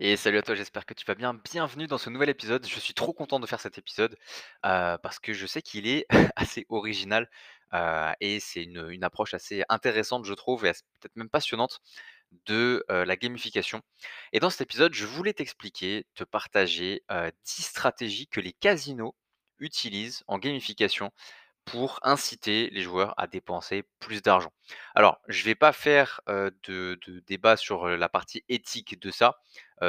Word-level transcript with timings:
Et 0.00 0.16
salut 0.16 0.38
à 0.38 0.42
toi, 0.42 0.54
j'espère 0.54 0.86
que 0.86 0.94
tu 0.94 1.04
vas 1.04 1.16
bien. 1.16 1.34
Bienvenue 1.34 1.88
dans 1.88 1.98
ce 1.98 2.08
nouvel 2.08 2.28
épisode. 2.28 2.64
Je 2.64 2.78
suis 2.78 2.94
trop 2.94 3.12
content 3.12 3.40
de 3.40 3.46
faire 3.46 3.58
cet 3.58 3.78
épisode 3.78 4.16
euh, 4.64 4.96
parce 4.98 5.18
que 5.18 5.32
je 5.32 5.44
sais 5.44 5.60
qu'il 5.60 5.88
est 5.88 6.06
assez 6.36 6.66
original 6.68 7.28
euh, 7.74 8.12
et 8.20 8.38
c'est 8.38 8.62
une, 8.62 9.02
approche 9.02 9.34
assez 9.34 9.64
intéressante, 9.68 10.24
je 10.24 10.34
trouve, 10.34 10.66
et 10.66 10.72
peut-être 11.00 11.16
même 11.16 11.28
passionnante 11.28 11.80
de 12.46 12.84
euh, 12.92 13.04
la 13.04 13.16
gamification. 13.16 13.82
Et 14.32 14.38
dans 14.38 14.50
cet 14.50 14.60
épisode, 14.60 14.94
je 14.94 15.04
voulais 15.04 15.32
t'expliquer, 15.32 16.06
te 16.14 16.22
partager 16.22 17.02
euh, 17.10 17.32
10 17.44 17.62
stratégies 17.62 18.28
que 18.28 18.40
les 18.40 18.52
casinos 18.52 19.16
utilisent 19.58 20.22
en 20.28 20.38
gamification 20.38 21.10
pour 21.64 21.98
inciter 22.04 22.70
les 22.70 22.82
joueurs 22.82 23.14
à 23.18 23.26
dépenser 23.26 23.82
plus 23.98 24.22
d'argent. 24.22 24.52
Alors, 24.94 25.20
je 25.26 25.42
vais 25.44 25.56
pas 25.56 25.72
faire, 25.72 26.20
de 26.28 26.98
débat 27.26 27.56
sur, 27.56 27.88
la 27.88 28.08
partie 28.08 28.44
éthique 28.48 28.98
de 29.00 29.10
ça. 29.10 29.38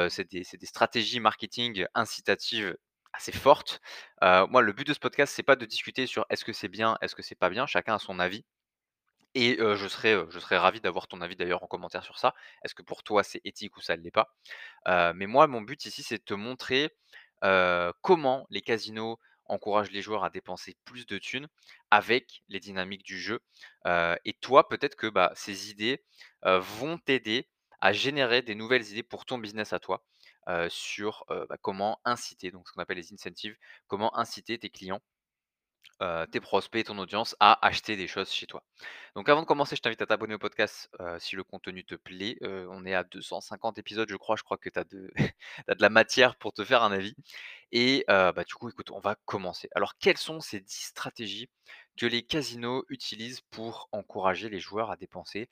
C'est 0.08 0.30
des 0.30 0.44
stratégies 0.66 1.20
marketing 1.20 1.86
incitatives 1.94 2.76
assez 3.12 3.32
fortes. 3.32 3.80
Moi, 4.22 4.62
le 4.62 4.72
but 4.72 4.86
de 4.86 4.94
ce 4.94 4.98
podcast, 5.00 5.32
c'est 5.34 5.42
pas 5.42 5.56
de 5.56 5.66
discuter 5.66 6.06
sur 6.06 6.26
est-ce 6.30 6.44
que 6.44 6.52
c'est 6.52 6.68
bien, 6.68 6.96
est-ce 7.00 7.14
que 7.14 7.22
c'est 7.22 7.34
pas 7.34 7.50
bien, 7.50 7.66
chacun 7.66 7.94
a 7.94 7.98
son 7.98 8.18
avis 8.18 8.44
et 9.34 9.58
je 9.60 9.86
serais, 9.88 10.16
ravi 10.56 10.80
d'avoir 10.80 11.06
ton 11.06 11.20
avis 11.20 11.36
d'ailleurs 11.36 11.62
en 11.62 11.68
commentaire 11.68 12.04
sur 12.04 12.18
ça. 12.18 12.34
Est-ce 12.64 12.74
que 12.74 12.82
pour 12.82 13.04
toi 13.04 13.22
c'est 13.22 13.40
éthique 13.44 13.76
ou 13.76 13.80
ça 13.80 13.96
ne 13.96 14.02
l'est 14.02 14.10
pas? 14.10 14.34
Mais 15.14 15.26
moi, 15.26 15.46
mon 15.46 15.60
but 15.60 15.84
ici, 15.86 16.02
c'est 16.02 16.18
de 16.18 16.24
te 16.24 16.34
montrer, 16.34 16.90
comment 18.00 18.46
les 18.50 18.60
casinos 18.60 19.18
encouragent 19.44 19.90
les 19.90 20.02
joueurs 20.02 20.24
à 20.24 20.30
dépenser 20.30 20.76
plus 20.84 21.06
de 21.06 21.18
thunes 21.18 21.48
avec 21.90 22.42
les 22.48 22.60
dynamiques 22.60 23.04
du 23.04 23.18
jeu. 23.20 23.40
Et 24.24 24.32
toi, 24.40 24.68
peut-être 24.68 24.96
que, 24.96 25.06
bah, 25.06 25.32
ces 25.34 25.70
idées, 25.70 26.04
vont 26.42 26.98
t'aider 26.98 27.48
à 27.80 27.92
générer 27.92 28.42
des 28.42 28.54
nouvelles 28.54 28.88
idées 28.90 29.02
pour 29.02 29.24
ton 29.26 29.38
business 29.38 29.72
à 29.72 29.78
toi, 29.80 30.02
sur, 30.68 31.24
bah, 31.28 31.56
comment 31.60 32.00
inciter, 32.04 32.50
donc 32.50 32.68
ce 32.68 32.72
qu'on 32.72 32.82
appelle 32.82 32.98
les 32.98 33.12
incentives, 33.12 33.56
comment 33.88 34.16
inciter 34.18 34.58
tes 34.58 34.70
clients 34.70 35.00
tes 36.30 36.40
prospects 36.40 36.80
et 36.80 36.84
ton 36.84 36.96
audience 36.98 37.36
à 37.40 37.64
acheter 37.66 37.94
des 37.94 38.06
choses 38.08 38.30
chez 38.32 38.46
toi. 38.46 38.62
Donc 39.14 39.28
avant 39.28 39.42
de 39.42 39.46
commencer, 39.46 39.76
je 39.76 39.82
t'invite 39.82 40.00
à 40.00 40.06
t'abonner 40.06 40.34
au 40.34 40.38
podcast, 40.38 40.88
si 41.18 41.36
le 41.36 41.44
contenu 41.44 41.84
te 41.84 41.94
plaît. 41.94 42.38
On 42.42 42.86
est 42.86 42.94
à 42.94 43.04
250 43.04 43.76
épisodes, 43.78 44.08
je 44.08 44.16
crois. 44.16 44.36
Je 44.36 44.42
crois 44.42 44.56
que 44.56 44.70
tu 44.70 44.78
as 44.78 44.84
de 44.84 45.10
tu 45.16 45.74
de 45.74 45.82
la 45.82 45.90
matière 45.90 46.36
pour 46.36 46.52
te 46.54 46.64
faire 46.64 46.82
un 46.82 46.92
avis 46.92 47.14
et 47.72 48.04
bah, 48.08 48.44
du 48.46 48.54
coup, 48.54 48.68
écoute, 48.70 48.90
on 48.90 49.00
va 49.00 49.16
commencer. 49.26 49.68
Alors 49.74 49.98
quelles 49.98 50.16
sont 50.16 50.40
ces 50.40 50.60
10 50.60 50.72
stratégies 50.72 51.50
que 51.98 52.06
les 52.06 52.22
casinos 52.22 52.84
utilisent 52.88 53.42
pour 53.50 53.88
encourager 53.92 54.48
les 54.48 54.60
joueurs 54.60 54.90
à 54.90 54.96
dépenser 54.96 55.50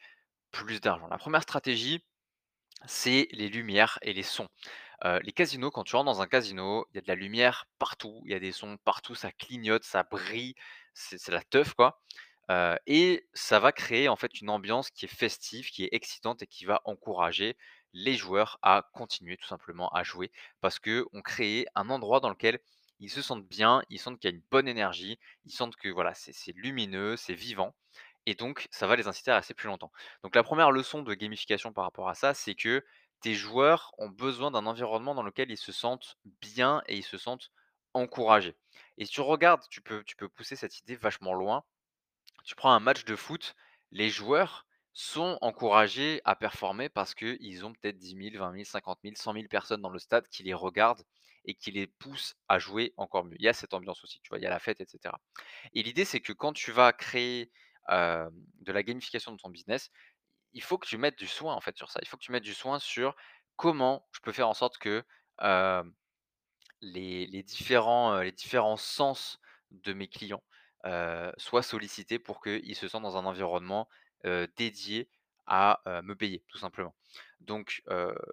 plus 0.51 0.81
d'argent? 0.81 1.09
La 1.09 1.19
première 1.19 1.42
stratégie, 1.42 2.03
c'est 2.87 3.29
les 3.33 3.48
lumières 3.48 3.98
et 4.03 4.12
les 4.12 4.23
sons. 4.23 4.48
Les 5.23 5.33
casinos, 5.33 5.71
quand 5.71 5.84
tu 5.84 5.95
rentres 5.97 6.11
dans 6.11 6.23
un 6.23 6.27
casino, 6.27 6.87
il 6.91 6.97
y 6.97 6.98
a 6.98 7.03
de 7.03 7.09
la 7.09 7.15
lumière 7.15 7.67
partout, 7.79 8.20
il 8.25 8.33
y 8.33 8.35
a 8.35 8.41
des 8.41 8.53
sons 8.53 8.79
partout, 8.85 9.15
ça 9.15 9.31
clignote, 9.33 9.85
ça 9.85 10.03
brille, 10.03 10.55
c'est 10.95 11.29
la 11.29 11.43
teuf 11.43 11.75
quoi. 11.75 12.01
Et 12.87 13.27
ça 13.33 13.61
va 13.61 13.73
créer 13.73 14.09
en 14.09 14.17
fait 14.17 14.41
une 14.41 14.51
ambiance 14.51 14.91
qui 14.91 15.05
est 15.05 15.09
festive, 15.09 15.70
qui 15.70 15.85
est 15.85 15.91
excitante 15.93 16.43
et 16.43 16.47
qui 16.47 16.65
va 16.65 16.81
encourager 16.85 17.57
les 17.93 18.17
joueurs 18.17 18.59
à 18.62 18.89
continuer 18.92 19.37
tout 19.37 19.47
simplement 19.47 19.89
à 19.91 20.03
jouer. 20.03 20.33
Parce 20.61 20.79
qu'on 20.79 21.23
crée 21.23 21.67
un 21.75 21.91
endroit 21.91 22.20
dans 22.20 22.31
lequel 22.31 22.59
ils 23.01 23.11
se 23.11 23.23
sentent 23.23 23.47
bien, 23.47 23.83
ils 23.91 24.01
sentent 24.01 24.19
qu'il 24.19 24.31
y 24.31 24.33
a 24.33 24.37
une 24.37 24.42
bonne 24.51 24.67
énergie, 24.67 25.19
ils 25.45 25.53
sentent 25.53 25.77
que 25.77 25.89
voilà, 25.89 26.13
c'est 26.15 26.53
lumineux, 26.57 27.17
c'est 27.17 27.35
vivant 27.35 27.73
et 28.29 28.34
donc 28.34 28.69
ça 28.71 28.87
va 28.87 28.95
les 28.95 29.09
inciter 29.09 29.31
à 29.31 29.37
rester 29.37 29.55
plus 29.55 29.69
longtemps. 29.69 29.91
Donc 30.23 30.34
la 30.37 30.43
première 30.43 30.71
leçon 30.71 31.03
de 31.03 31.15
gamification 31.15 31.73
par 31.73 31.84
rapport 31.84 32.11
à 32.11 32.15
ça, 32.15 32.35
c'est 32.35 32.55
que 32.55 32.85
tes 33.23 33.33
joueurs 33.33 33.95
ont 33.97 34.11
besoin 34.11 34.51
d'un 34.51 34.67
environnement 34.67 35.15
dans 35.15 35.23
lequel 35.23 35.51
ils 35.51 35.57
se 35.57 35.73
sentent 35.73 36.19
bien 36.43 36.83
et 36.89 36.97
ils 36.98 37.05
se 37.05 37.17
sentent 37.17 37.51
encouragés. 37.95 38.55
Et 38.98 39.07
si 39.07 39.12
tu 39.12 39.23
regardes, 39.23 39.62
tu 39.70 39.81
peux, 39.81 40.05
pousser 40.37 40.57
cette 40.57 40.79
idée 40.79 40.95
vachement 40.95 41.33
loin. 41.33 41.65
Tu 42.45 42.55
prends 42.55 42.70
un 42.70 42.80
match 42.80 43.07
de 43.07 43.17
foot, 43.17 43.57
les 43.92 44.11
joueurs 44.11 44.67
sont 44.92 45.39
encouragés 45.41 46.20
à 46.27 46.36
performer 46.36 46.91
parce 46.91 47.14
qu'ils 47.14 47.64
ont 47.64 47.73
peut-être 47.73 47.97
10 47.97 48.31
000, 48.33 48.45
20 48.45 48.52
000, 48.52 48.64
50 48.64 48.98
000, 49.05 49.14
100 49.17 49.33
000 49.33 49.45
personnes 49.48 49.81
dans 49.81 49.89
le 49.89 49.98
stade 49.98 50.29
qui 50.29 50.42
les 50.42 50.55
regardent 50.55 51.05
et 51.47 51.55
qui 51.55 51.70
les 51.70 51.86
poussent 51.86 52.35
à 52.48 52.58
jouer 52.58 52.92
encore 52.98 53.25
mieux. 53.25 53.36
Il 53.39 53.45
y 53.45 53.48
a 53.48 53.55
cette 53.55 53.73
ambiance 53.73 54.05
aussi, 54.05 54.20
tu 54.20 54.29
vois, 54.29 54.39
il 54.39 54.42
y 54.42 54.47
a 54.47 54.51
la 54.51 54.58
fête, 54.58 54.83
etc. 54.83 55.14
Et 55.73 55.83
l'idée, 55.83 56.05
c'est 56.05 56.20
que 56.20 56.35
quand 56.35 56.52
tu 56.52 56.73
vas 56.73 56.92
créer 56.92 57.51
euh, 57.91 58.29
de 58.61 58.73
la 58.73 58.83
gamification 58.83 59.33
de 59.33 59.39
ton 59.39 59.51
business, 59.51 59.91
il 60.53 60.63
faut 60.63 60.79
que 60.79 60.87
tu 60.89 60.99
mettes 60.99 61.19
du 61.19 61.27
soin 61.27 61.55
en 61.55 61.61
fait 61.61 61.77
sur 61.77 61.91
ça. 61.91 62.01
Il 62.03 62.09
faut 62.09 62.17
que 62.17 62.25
tu 62.25 62.33
mettes 62.33 62.45
du 62.45 62.55
soin 62.55 62.79
sur 62.79 63.17
comment 63.57 64.09
je 64.13 64.21
peux 64.21 64.33
faire 64.33 64.49
en 64.49 64.55
sorte 64.55 64.79
que 64.79 65.05
euh, 65.43 65.85
les, 66.81 67.27
les 67.27 67.43
différents, 67.43 68.15
euh, 68.15 68.23
les 68.23 68.33
différents 68.33 68.77
sens 68.77 69.41
de 69.71 69.93
mes 69.93 70.09
clients 70.09 70.43
soient 71.37 71.63
sollicités 71.63 72.19
pour 72.19 72.41
qu'ils 72.43 72.75
se 72.75 72.89
sentent 72.89 73.03
dans 73.03 73.19
un 73.19 73.27
environnement 73.27 73.89
dédié 74.57 75.11
à 75.47 75.83
me 76.03 76.15
payer, 76.15 76.43
tout 76.49 76.57
simplement. 76.57 76.95
Donc, 77.41 77.83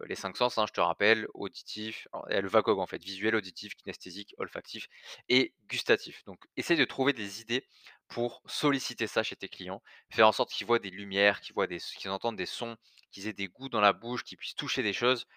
les 0.08 0.16
cinq 0.16 0.38
sens, 0.38 0.58
hein, 0.58 0.66
je 0.68 0.74
te 0.74 0.82
rappelle, 0.82 1.28
auditif, 1.34 2.08
le 2.30 2.48
VACOG 2.48 2.80
en 2.80 2.88
fait, 2.88 3.04
visuel, 3.04 3.36
auditif, 3.36 3.76
kinesthésique, 3.76 4.36
olfactif 4.38 4.88
et 5.30 5.54
gustatif. 5.68 6.24
Donc, 6.26 6.44
essaye 6.58 6.78
de 6.78 6.86
trouver 6.86 7.14
des 7.14 7.42
idées 7.42 7.66
pour 8.08 8.42
solliciter 8.46 9.08
ça 9.08 9.24
chez 9.24 9.36
tes 9.36 9.48
clients, 9.48 9.82
faire 10.10 10.28
en 10.28 10.32
sorte 10.32 10.52
qu'ils 10.52 10.68
voient 10.68 10.80
des 10.80 10.90
lumières, 10.90 11.42
qu'ils 11.42 11.54
voient 11.54 11.68
des, 11.68 11.80
qu'ils 11.80 12.12
entendent 12.12 12.36
des 12.36 12.46
sons, 12.46 12.78
qu'ils 13.12 13.28
aient 13.28 13.34
des 13.34 13.48
goûts 13.48 13.70
dans 13.70 13.82
la 13.82 13.94
bouche, 13.94 14.24
qu'ils 14.24 14.38
puissent 14.38 14.56
toucher 14.56 14.84
des 14.84 14.94
choses 14.94 15.28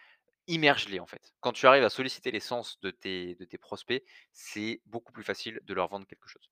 Immerge-les, 0.48 0.98
en 0.98 1.06
fait. 1.06 1.34
Quand 1.40 1.52
tu 1.52 1.66
arrives 1.66 1.84
à 1.84 1.90
solliciter 1.90 2.30
les 2.30 2.40
sens 2.40 2.80
de 2.80 2.90
tes 2.90 3.34
de 3.34 3.44
tes 3.44 3.58
prospects, 3.58 4.02
c'est 4.32 4.80
beaucoup 4.86 5.12
plus 5.12 5.22
facile 5.22 5.60
de 5.62 5.74
leur 5.74 5.88
vendre 5.88 6.06
quelque 6.06 6.26
chose. 6.26 6.50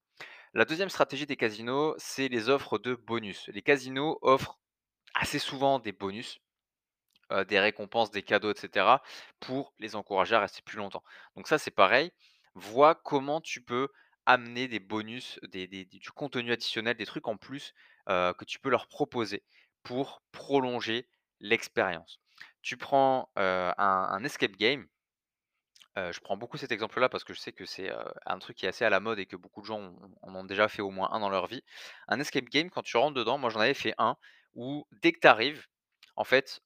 La 0.52 0.66
deuxième 0.66 0.90
stratégie 0.90 1.24
des 1.24 1.36
casinos, 1.36 1.94
c'est 1.96 2.28
les 2.28 2.50
offres 2.50 2.78
de 2.78 2.94
bonus. 2.94 3.48
Les 3.48 3.62
casinos 3.62 4.18
offrent 4.20 4.58
assez 5.14 5.38
souvent 5.38 5.78
des 5.78 5.92
bonus, 5.92 6.40
des 7.48 7.60
récompenses, 7.60 8.10
des 8.10 8.22
cadeaux 8.22 8.52
et 8.52 8.56
cetera, 8.56 9.02
pour 9.40 9.74
les 9.78 9.96
encourager 9.96 10.34
à 10.34 10.40
rester 10.40 10.62
plus 10.62 10.78
longtemps. 10.78 11.02
Donc 11.36 11.48
ça, 11.48 11.58
c'est 11.58 11.70
pareil, 11.70 12.12
vois 12.54 12.94
comment 12.94 13.40
tu 13.40 13.62
peux 13.62 13.88
amener 14.26 14.68
des 14.68 14.80
bonus, 14.80 15.38
du 15.42 16.10
contenu 16.14 16.52
additionnel, 16.52 16.96
des 16.96 17.06
trucs 17.06 17.28
en 17.28 17.36
plus, 17.36 17.74
que 18.06 18.44
tu 18.44 18.58
peux 18.58 18.70
leur 18.70 18.86
proposer 18.88 19.42
pour 19.82 20.22
prolonger 20.32 21.08
l'expérience. 21.40 22.20
Tu 22.62 22.76
prends, 22.76 23.30
un 23.36 24.24
escape 24.24 24.56
game, 24.56 24.86
je 25.96 26.20
prends 26.20 26.36
beaucoup 26.36 26.58
cet 26.58 26.72
exemple-là 26.72 27.08
parce 27.08 27.24
que 27.24 27.32
je 27.32 27.40
sais 27.40 27.52
que 27.52 27.64
c'est, 27.64 27.90
un 28.26 28.38
truc 28.38 28.56
qui 28.56 28.66
est 28.66 28.68
assez 28.68 28.84
à 28.84 28.90
la 28.90 29.00
mode 29.00 29.18
et 29.18 29.26
que 29.26 29.36
beaucoup 29.36 29.60
de 29.60 29.66
gens 29.66 29.94
en 30.22 30.34
ont 30.34 30.44
déjà 30.44 30.68
fait 30.68 30.82
au 30.82 30.90
moins 30.90 31.08
un 31.12 31.20
dans 31.20 31.30
leur 31.30 31.46
vie. 31.46 31.62
Un 32.08 32.20
escape 32.20 32.44
game, 32.46 32.68
quand 32.70 32.82
tu 32.82 32.96
rentres 32.96 33.14
dedans, 33.14 33.38
moi 33.38 33.50
j'en 33.50 33.60
avais 33.60 33.74
fait 33.74 33.94
un 33.98 34.16
où 34.54 34.86
dès 35.02 35.12
que 35.12 35.20
tu 35.20 35.26
arrives, 35.26 35.66
en 36.16 36.24
fait, 36.24 36.60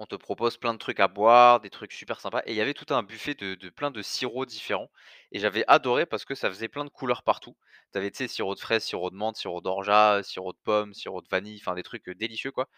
on 0.00 0.06
te 0.06 0.16
propose 0.16 0.56
plein 0.56 0.72
de 0.74 0.78
trucs 0.78 0.98
à 0.98 1.06
boire, 1.08 1.60
des 1.60 1.70
trucs 1.70 1.92
super 1.92 2.20
sympas 2.20 2.42
et 2.46 2.52
il 2.52 2.56
y 2.56 2.60
avait 2.60 2.74
tout 2.74 2.92
un 2.92 3.02
buffet 3.04 3.34
de 3.54 3.68
plein 3.70 3.90
de 3.92 4.02
sirops 4.02 4.46
différents 4.48 4.90
et 5.30 5.38
j'avais 5.38 5.64
adoré 5.68 6.04
parce 6.04 6.24
que 6.24 6.34
ça 6.34 6.48
faisait 6.50 6.66
plein 6.68 6.84
de 6.84 6.90
couleurs 6.90 7.22
partout. 7.22 7.56
Tu 7.92 7.98
avais, 7.98 8.10
tu 8.10 8.26
sais, 8.26 8.42
de 8.42 8.58
fraise, 8.60 8.82
sirop 8.82 9.10
de 9.10 9.14
menthe, 9.16 9.36
sirop 9.36 9.60
d'orgeat, 9.60 10.22
sirop 10.24 10.52
de 10.52 10.58
pomme, 10.64 10.94
sirop 10.94 11.22
de 11.22 11.28
vanille, 11.30 11.58
enfin 11.62 11.74
des 11.76 11.84
trucs, 11.84 12.10
délicieux 12.10 12.50
quoi 12.52 12.68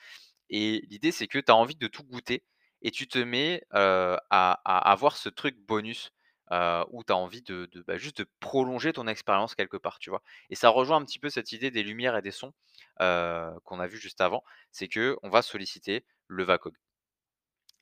et 0.51 0.83
l'idée, 0.91 1.13
c'est 1.13 1.29
que 1.29 1.39
tu 1.41 1.53
as 1.53 1.57
envie 1.57 1.77
de 1.77 1.89
tout 1.89 2.05
goûter 2.05 2.45
et 2.83 2.91
tu 2.93 3.09
te 3.09 3.19
mets, 3.19 3.65
à 3.73 4.53
avoir 4.93 5.17
ce 5.17 5.29
truc 5.31 5.59
bonus, 5.59 6.13
où 6.53 7.05
tu 7.05 7.13
as 7.13 7.17
envie 7.17 7.43
de 7.43 7.67
de, 7.73 7.83
bah, 7.83 7.99
juste 7.99 8.19
de 8.23 8.27
prolonger 8.41 8.93
ton 8.93 9.07
expérience 9.09 9.55
quelque 9.55 9.77
part, 9.79 9.99
tu 9.99 10.11
vois? 10.11 10.23
Et 10.51 10.55
ça 10.57 10.69
rejoint 10.71 10.99
un 10.99 11.05
petit 11.05 11.19
peu 11.19 11.31
cette 11.31 11.53
idée 11.53 11.71
des 11.71 11.83
lumières 11.83 12.17
et 12.17 12.23
des 12.23 12.31
sons, 12.33 12.53
heu, 13.03 13.51
qu'on 13.65 13.81
a 13.81 13.87
vu 13.87 13.99
juste 13.99 14.21
avant. 14.21 14.43
C'est 14.73 14.89
que 14.89 15.17
on 15.23 15.31
va 15.31 15.43
solliciter 15.43 16.05
le 16.29 16.45
VACOG 16.45 16.75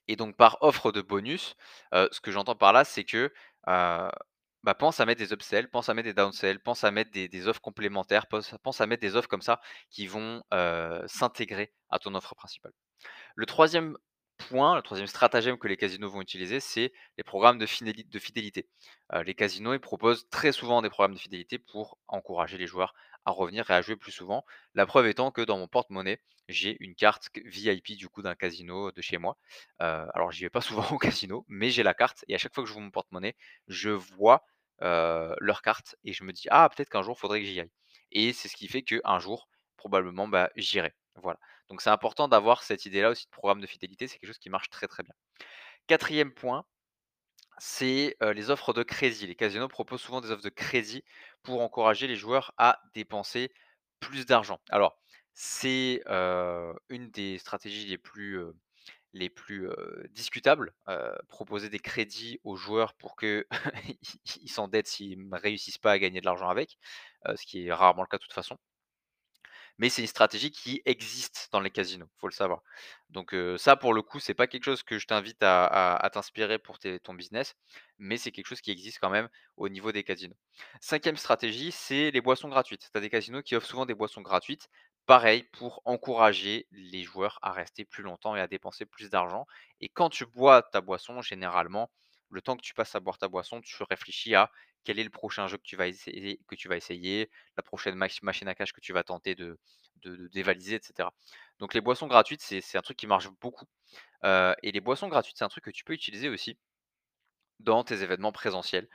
et 0.08 0.16
donc 0.16 0.36
par 0.36 0.58
offre 0.62 0.92
de 0.92 1.00
bonus, 1.02 1.56
heu, 1.94 2.08
ce 2.12 2.20
que 2.20 2.30
j'entends 2.30 2.56
par 2.56 2.72
là, 2.72 2.84
c'est 2.84 3.04
que, 3.04 3.32
heu, 3.68 4.10
bah, 4.62 4.74
pense 4.74 5.00
à 5.00 5.06
mettre 5.06 5.18
des 5.20 5.32
upsells, 5.32 5.68
pense 5.70 5.88
à 5.88 5.94
mettre 5.94 6.06
des 6.08 6.14
downsells, 6.14 6.60
pense 6.60 6.84
à 6.84 6.90
mettre 6.90 7.10
des 7.12 7.48
offres 7.48 7.60
complémentaires, 7.60 8.26
pense 8.28 8.80
à 8.80 8.86
mettre 8.86 9.02
des 9.02 9.16
offres 9.16 9.28
comme 9.28 9.42
ça 9.42 9.60
qui 9.90 10.06
vont, 10.06 10.42
s'intégrer 11.06 11.72
à 11.90 11.98
ton 11.98 12.14
offre 12.14 12.34
principale. 12.34 12.72
Le 13.36 13.46
troisième 13.46 13.96
point, 14.38 14.76
le 14.76 14.82
troisième 14.82 15.06
stratagème 15.08 15.58
que 15.58 15.68
les 15.68 15.76
casinos 15.76 16.10
vont 16.10 16.22
utiliser, 16.22 16.60
c'est 16.60 16.92
les 17.18 17.24
programmes 17.24 17.58
de 17.58 17.66
fidélité. 17.66 18.68
Les 19.24 19.34
casinos, 19.34 19.74
ils 19.74 19.80
proposent 19.80 20.28
très 20.30 20.52
souvent 20.52 20.82
des 20.82 20.90
programmes 20.90 21.14
de 21.14 21.20
fidélité 21.20 21.58
pour 21.58 21.98
encourager 22.08 22.58
les 22.58 22.66
joueurs 22.66 22.94
à 23.24 23.30
revenir 23.32 23.70
et 23.70 23.74
à 23.74 23.82
jouer 23.82 23.96
plus 23.96 24.12
souvent. 24.12 24.44
La 24.74 24.86
preuve 24.86 25.06
étant 25.06 25.30
que 25.30 25.42
dans 25.42 25.58
mon 25.58 25.68
porte-monnaie, 25.68 26.20
j'ai 26.48 26.76
une 26.80 26.94
carte 26.94 27.30
VIP 27.44 27.96
du 27.96 28.08
coup 28.08 28.22
d'un 28.22 28.34
casino 28.34 28.92
de 28.92 29.00
chez 29.02 29.18
moi. 29.18 29.36
Heu, 29.82 30.06
alors 30.14 30.32
j'y 30.32 30.42
vais 30.44 30.50
pas 30.50 30.60
souvent 30.60 30.88
au 30.90 30.98
casino, 30.98 31.44
mais 31.48 31.70
j'ai 31.70 31.82
la 31.82 31.94
carte 31.94 32.24
et 32.28 32.34
à 32.34 32.38
chaque 32.38 32.54
fois 32.54 32.62
que 32.64 32.68
j'ouvre 32.68 32.80
mon 32.80 32.90
porte-monnaie, 32.90 33.36
je 33.68 33.90
vois, 33.90 34.44
heu, 34.82 35.34
leur 35.40 35.62
carte 35.62 35.96
et 36.04 36.12
je 36.12 36.24
me 36.24 36.32
dis: 36.32 36.46
«Ah 36.50 36.68
peut-être 36.74 36.90
qu'un 36.90 37.02
jour 37.02 37.18
faudrait 37.18 37.40
que 37.40 37.46
j'y 37.46 37.60
aille» 37.60 37.70
et 38.12 38.32
c'est 38.32 38.48
ce 38.48 38.56
qui 38.56 38.68
fait 38.68 38.82
qu'un 38.82 39.18
jour, 39.18 39.48
probablement, 39.76 40.28
bah, 40.28 40.50
j'irai. 40.56 40.92
Voilà, 41.16 41.38
donc 41.68 41.80
c'est 41.80 41.90
important 41.90 42.26
d'avoir 42.28 42.62
cette 42.64 42.86
idée-là 42.86 43.10
aussi 43.10 43.26
de 43.26 43.30
programme 43.30 43.60
de 43.60 43.66
fidélité, 43.66 44.08
c'est 44.08 44.18
quelque 44.18 44.28
chose 44.28 44.38
qui 44.38 44.50
marche 44.50 44.68
très, 44.70 44.88
très 44.88 45.02
bien. 45.04 45.14
4e 45.86 46.32
point, 46.34 46.64
c'est, 47.58 48.16
les 48.20 48.50
offres 48.50 48.72
de 48.72 48.82
crédit. 48.82 49.26
Les 49.26 49.34
casinos 49.34 49.68
proposent 49.68 50.02
souvent 50.02 50.20
des 50.20 50.30
offres 50.30 50.42
de 50.42 50.48
crédit 50.48 51.04
pour 51.42 51.60
encourager 51.62 52.06
les 52.06 52.16
joueurs 52.16 52.52
à 52.58 52.80
dépenser 52.94 53.52
plus 54.00 54.26
d'argent. 54.26 54.60
Alors 54.70 54.98
c'est, 55.34 56.02
une 56.08 57.10
des 57.10 57.38
stratégies 57.38 57.86
les 57.86 57.98
plus, 57.98 58.40
les 59.12 59.30
plus, 59.30 59.68
discutables, 60.10 60.74
proposer 61.28 61.68
des 61.68 61.78
crédits 61.80 62.40
aux 62.44 62.56
joueurs 62.56 62.94
pour 62.94 63.16
qu'ils 63.16 63.44
ils 64.42 64.50
s'endettent 64.50 64.88
s'ils 64.88 65.28
ne 65.28 65.36
réussissent 65.36 65.78
pas 65.78 65.92
à 65.92 65.98
gagner 65.98 66.20
de 66.20 66.26
l'argent 66.26 66.48
avec, 66.48 66.78
ce 67.36 67.46
qui 67.46 67.66
est 67.66 67.72
rarement 67.72 68.02
le 68.02 68.08
cas 68.08 68.18
de 68.18 68.22
toute 68.22 68.32
façon. 68.32 68.58
Mais 69.78 69.88
c'est 69.88 70.02
une 70.02 70.08
stratégie 70.08 70.50
qui 70.52 70.82
existe 70.84 71.48
dans 71.52 71.60
les 71.60 71.70
casinos, 71.70 72.06
faut 72.18 72.28
le 72.28 72.32
savoir. 72.32 72.62
Donc 73.10 73.34
ça 73.58 73.76
pour 73.76 73.92
le 73.94 74.02
coup, 74.02 74.20
c'est 74.20 74.34
pas 74.34 74.46
quelque 74.46 74.64
chose 74.64 74.82
que 74.82 74.98
je 74.98 75.06
t'invite 75.06 75.38
à 75.42 76.08
t'inspirer 76.12 76.58
pour 76.58 76.78
ton 76.78 77.14
business, 77.14 77.54
mais 77.98 78.16
c'est 78.16 78.32
quelque 78.32 78.46
chose 78.46 78.60
qui 78.60 78.70
existe 78.70 78.98
quand 79.00 79.10
même 79.10 79.28
au 79.56 79.68
niveau 79.68 79.92
des 79.92 80.04
casinos. 80.04 80.36
5e 80.80 81.16
stratégie, 81.16 81.72
c'est 81.72 82.10
les 82.10 82.20
boissons 82.20 82.48
gratuites. 82.48 82.88
Tu 82.94 83.00
des 83.00 83.10
casinos 83.10 83.42
qui 83.42 83.56
offrent 83.56 83.66
souvent 83.66 83.86
des 83.86 83.94
boissons 83.94 84.22
gratuites, 84.22 84.68
pareil 85.06 85.42
pour 85.52 85.82
encourager 85.84 86.66
les 86.72 87.02
joueurs 87.02 87.38
à 87.42 87.52
rester 87.52 87.84
plus 87.84 88.02
longtemps 88.02 88.36
et 88.36 88.40
à 88.40 88.46
dépenser 88.46 88.86
plus 88.86 89.10
d'argent 89.10 89.46
et 89.80 89.88
quand 89.88 90.10
tu 90.10 90.26
bois 90.26 90.62
ta 90.62 90.80
boisson, 90.80 91.20
généralement, 91.22 91.90
le 92.34 92.42
temps 92.42 92.56
que 92.56 92.62
tu 92.62 92.74
passes 92.74 92.94
à 92.96 93.00
boire 93.00 93.18
ta 93.18 93.28
boisson, 93.28 93.60
tu 93.62 93.82
réfléchis 93.84 94.34
à 94.34 94.50
quel 94.84 94.98
est 94.98 95.04
le 95.04 95.10
prochain 95.10 95.46
jeu 95.48 95.56
que 95.58 95.62
tu 95.64 95.76
vas 95.76 95.88
essayer 96.76 97.30
la 97.56 97.62
prochaine 97.62 97.94
mach 97.96 98.22
machine 98.22 98.48
à 98.48 98.54
cash 98.54 98.72
que 98.72 98.80
tu 98.82 98.92
vas 98.92 99.04
tenter 99.04 99.34
de 99.36 99.58
dévaliser 100.32 100.76
et 100.76 100.80
cetera. 100.82 101.14
Donc 101.60 101.74
les 101.74 101.80
boissons 101.80 102.06
gratuites, 102.08 102.42
c'est 102.42 102.78
un 102.78 102.82
truc 102.82 102.98
qui 102.98 103.06
marche 103.06 103.28
beaucoup, 103.40 103.66
et 104.24 104.72
les 104.72 104.80
boissons 104.80 105.08
gratuites, 105.08 105.38
c'est 105.38 105.44
un 105.44 105.48
truc 105.48 105.64
que 105.64 105.70
tu 105.70 105.84
peux 105.84 105.94
utiliser 105.94 106.28
aussi 106.28 106.58
dans 107.60 107.84
tes 107.84 108.02
événements 108.02 108.32
présentiels, 108.32 108.88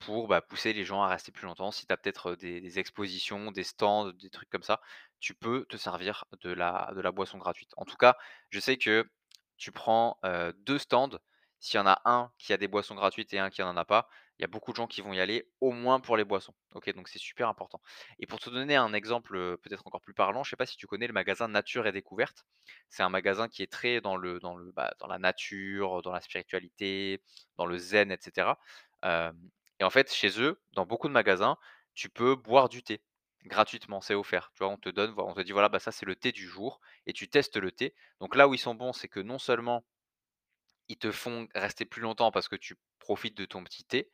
pour, 0.00 0.28
bah, 0.28 0.40
pousser 0.40 0.72
les 0.72 0.84
gens 0.84 1.02
à 1.02 1.08
rester 1.08 1.32
plus 1.32 1.46
longtemps. 1.46 1.70
Si 1.70 1.86
tu 1.86 1.92
as 1.92 1.96
peut-être, 1.96 2.34
des 2.36 2.78
expositions, 2.78 3.50
des 3.50 3.64
stands, 3.64 4.12
des 4.12 4.30
trucs 4.30 4.50
comme 4.50 4.62
ça, 4.62 4.80
tu 5.20 5.34
peux 5.34 5.64
te 5.68 5.76
servir 5.76 6.24
de 6.42 6.52
la 6.52 7.12
boisson 7.12 7.38
gratuite. 7.38 7.70
En 7.76 7.84
tout 7.84 7.96
cas, 7.96 8.16
je 8.50 8.60
sais 8.60 8.76
que 8.76 9.08
tu 9.56 9.72
prends, 9.72 10.18
heu, 10.24 10.52
2 10.58 10.78
stands, 10.78 11.18
s'il 11.60 11.78
y 11.78 11.80
en 11.80 11.86
a 11.86 12.00
un 12.04 12.32
qui 12.38 12.52
a 12.52 12.56
des 12.56 12.68
boissons 12.68 12.94
gratuites 12.94 13.32
et 13.34 13.38
un 13.38 13.50
qui 13.50 13.62
en 13.62 13.76
a 13.76 13.84
pas, 13.84 14.08
il 14.38 14.42
y 14.42 14.44
a 14.44 14.48
beaucoup 14.48 14.70
de 14.72 14.76
gens 14.76 14.86
qui 14.86 15.00
vont 15.00 15.12
y 15.12 15.20
aller 15.20 15.50
au 15.60 15.72
moins 15.72 16.00
pour 16.00 16.16
les 16.16 16.24
boissons. 16.24 16.54
OK? 16.74 16.92
Donc 16.94 17.08
c'est 17.08 17.18
super 17.18 17.48
important 17.48 17.80
et 18.18 18.26
pour 18.26 18.38
te 18.40 18.50
donner 18.50 18.76
un 18.76 18.92
exemple, 18.92 19.58
peut-être 19.58 19.86
encore 19.86 20.00
plus 20.00 20.14
parlant, 20.14 20.44
je 20.44 20.50
sais 20.50 20.56
pas 20.56 20.66
si 20.66 20.76
tu 20.76 20.86
connais 20.86 21.06
le 21.06 21.12
magasin 21.12 21.48
Nature 21.48 21.86
et 21.86 21.92
Découverte? 21.92 22.44
C'est 22.88 23.02
un 23.02 23.08
magasin 23.08 23.48
qui 23.48 23.62
est 23.62 23.72
très 23.72 24.00
dans 24.00 24.16
le 24.16 24.38
dans 24.40 24.56
le, 24.56 24.72
bah, 24.72 24.92
dans 25.00 25.06
la 25.06 25.18
nature, 25.18 26.02
dans 26.02 26.12
la 26.12 26.20
spiritualité, 26.20 27.22
dans 27.56 27.66
le 27.66 27.78
zen 27.78 28.10
et 28.12 28.18
cetera. 28.20 28.58
Hem 29.02 29.50
et 29.80 29.84
en 29.84 29.90
fait, 29.90 30.12
chez 30.12 30.40
eux, 30.42 30.60
dans 30.72 30.86
beaucoup 30.86 31.06
de 31.08 31.12
magasins, 31.12 31.56
tu 31.94 32.08
peux 32.10 32.34
boire 32.34 32.68
du 32.68 32.82
thé 32.82 33.04
gratuitement, 33.44 34.00
c'est 34.00 34.14
offert. 34.14 34.50
Tu 34.54 34.58
vois? 34.64 34.72
On 34.72 34.76
te 34.76 34.88
donne, 34.88 35.14
on 35.18 35.34
te 35.34 35.40
dit: 35.40 35.52
«Voilà, 35.52 35.68
bah, 35.68 35.78
ça, 35.78 35.92
c'est 35.92 36.04
le 36.06 36.16
thé 36.16 36.32
du 36.32 36.46
jour» 36.48 36.80
et 37.06 37.12
tu 37.12 37.28
testes 37.28 37.56
le 37.56 37.70
thé. 37.72 37.94
Donc 38.20 38.34
là 38.36 38.48
où 38.48 38.54
ils 38.54 38.58
sont 38.58 38.74
bons, 38.74 38.92
c'est 38.92 39.08
que 39.08 39.20
non 39.20 39.38
seulement 39.38 39.84
ils 40.88 40.98
te 40.98 41.12
font 41.12 41.48
rester 41.54 41.84
plus 41.84 42.02
longtemps 42.02 42.30
parce 42.30 42.48
que 42.48 42.56
tu 42.56 42.76
profites 42.98 43.36
de 43.36 43.44
ton 43.44 43.64
petit 43.64 43.84
thé 43.84 44.10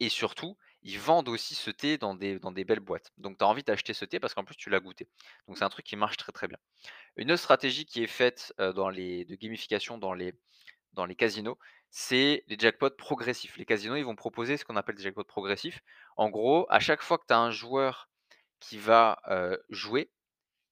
et 0.00 0.08
surtout, 0.08 0.56
ils 0.82 0.98
vendent 0.98 1.28
aussi 1.28 1.54
ce 1.54 1.70
thé 1.70 1.98
dans 1.98 2.14
des 2.14 2.38
dans 2.38 2.52
des 2.52 2.64
belles 2.64 2.80
boîtes. 2.80 3.12
Donc 3.18 3.38
tu 3.38 3.44
as 3.44 3.48
envie 3.48 3.62
d'acheter 3.62 3.94
ce 3.94 4.04
thé 4.04 4.20
parce 4.20 4.34
qu'en 4.34 4.44
plus 4.44 4.56
tu 4.56 4.70
l'as 4.70 4.80
goûté. 4.80 5.08
Donc 5.46 5.58
c'est 5.58 5.64
un 5.64 5.68
truc 5.68 5.86
qui 5.86 5.96
marche 5.96 6.16
très, 6.16 6.32
très 6.32 6.48
bien. 6.48 6.58
Une 7.16 7.30
autre 7.32 7.42
stratégie 7.42 7.86
qui 7.86 8.02
est 8.02 8.08
faite, 8.08 8.52
dans 8.58 8.88
les 8.90 9.24
de 9.24 9.36
gamification 9.36 9.98
dans 9.98 10.14
les 10.14 10.34
dans 10.92 11.06
les 11.06 11.16
casinos, 11.16 11.58
c'est 11.90 12.44
les 12.48 12.56
jackpots 12.58 12.90
progressifs. 12.96 13.56
Les 13.56 13.64
casinos, 13.64 13.96
ils 13.96 14.04
vont 14.04 14.16
proposer 14.16 14.56
ce 14.56 14.64
qu'on 14.64 14.76
appelle 14.76 14.96
des 14.96 15.02
jackpots 15.02 15.24
progressifs. 15.24 15.80
En 16.16 16.30
gros, 16.30 16.66
à 16.70 16.80
chaque 16.80 17.02
fois 17.02 17.18
que 17.18 17.24
tu 17.26 17.34
as 17.34 17.38
un 17.38 17.50
joueur 17.50 18.08
qui 18.60 18.78
va, 18.78 19.20
jouer, 19.70 20.10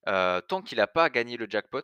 tant 0.05 0.61
qu'il 0.63 0.79
a 0.79 0.87
pas 0.87 1.09
gagné 1.09 1.37
le 1.37 1.47
jackpot, 1.49 1.83